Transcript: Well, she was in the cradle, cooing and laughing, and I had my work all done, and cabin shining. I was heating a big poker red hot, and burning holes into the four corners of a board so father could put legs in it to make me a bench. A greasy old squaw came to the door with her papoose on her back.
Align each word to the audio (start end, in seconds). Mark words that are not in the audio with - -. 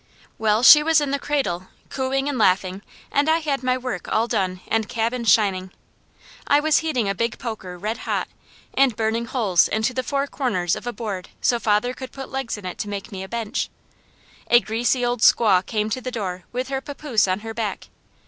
Well, 0.39 0.63
she 0.63 0.81
was 0.81 0.99
in 0.99 1.11
the 1.11 1.19
cradle, 1.19 1.67
cooing 1.89 2.27
and 2.27 2.35
laughing, 2.39 2.81
and 3.11 3.29
I 3.29 3.37
had 3.37 3.61
my 3.61 3.77
work 3.77 4.07
all 4.11 4.27
done, 4.27 4.61
and 4.67 4.89
cabin 4.89 5.25
shining. 5.25 5.71
I 6.47 6.59
was 6.59 6.79
heating 6.79 7.07
a 7.07 7.13
big 7.13 7.37
poker 7.37 7.77
red 7.77 7.99
hot, 7.99 8.27
and 8.73 8.95
burning 8.95 9.25
holes 9.25 9.67
into 9.67 9.93
the 9.93 10.01
four 10.01 10.25
corners 10.25 10.75
of 10.75 10.87
a 10.87 10.91
board 10.91 11.29
so 11.39 11.59
father 11.59 11.93
could 11.93 12.11
put 12.11 12.29
legs 12.31 12.57
in 12.57 12.65
it 12.65 12.79
to 12.79 12.89
make 12.89 13.11
me 13.11 13.21
a 13.21 13.29
bench. 13.29 13.69
A 14.49 14.59
greasy 14.59 15.05
old 15.05 15.21
squaw 15.21 15.63
came 15.63 15.91
to 15.91 16.01
the 16.01 16.09
door 16.09 16.45
with 16.51 16.69
her 16.69 16.81
papoose 16.81 17.27
on 17.27 17.41
her 17.41 17.53
back. 17.53 17.85